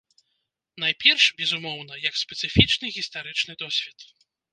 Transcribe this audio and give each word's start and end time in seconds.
Найперш, 0.83 1.25
безумоўна, 1.41 1.93
як 2.09 2.17
спецыфічны 2.21 2.85
гістарычны 2.97 3.53
досвед. 3.61 3.99